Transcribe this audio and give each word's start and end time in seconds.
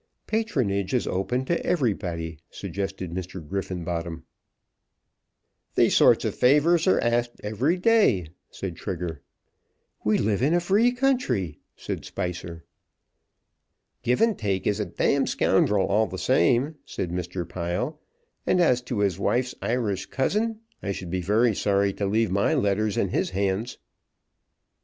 "Patronage 0.25 0.95
is 0.95 1.05
open 1.05 1.45
to 1.45 1.63
everybody," 1.63 2.39
suggested 2.49 3.11
Mr. 3.11 3.39
Griffenbottom. 3.47 4.23
"Those 5.75 5.95
sort 5.95 6.25
of 6.25 6.33
favours 6.33 6.87
are 6.87 6.99
asked 7.01 7.39
every 7.43 7.77
day," 7.77 8.29
said 8.49 8.75
Trigger. 8.75 9.21
"We 10.03 10.17
live 10.17 10.41
in 10.41 10.55
a 10.55 10.59
free 10.59 10.91
country," 10.91 11.59
said 11.75 12.03
Spicer. 12.03 12.65
"Givantake 14.03 14.65
is 14.65 14.79
a 14.79 14.85
d 14.85 15.23
scoundrel 15.27 15.85
all 15.85 16.07
the 16.07 16.17
same," 16.17 16.77
said 16.83 17.11
Mr. 17.11 17.47
Pile; 17.47 17.99
"and 18.47 18.59
as 18.59 18.81
for 18.81 19.03
his 19.03 19.19
wife's 19.19 19.53
Irish 19.61 20.07
cousin, 20.07 20.61
I 20.81 20.93
should 20.93 21.11
be 21.11 21.21
very 21.21 21.53
sorry 21.53 21.93
to 21.93 22.07
leave 22.07 22.31
my 22.31 22.55
letters 22.55 22.97
in 22.97 23.09
his 23.09 23.29
hands." 23.37 23.77